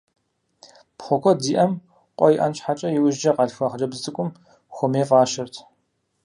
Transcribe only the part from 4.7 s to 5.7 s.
«Хуэмей» фӀащырт.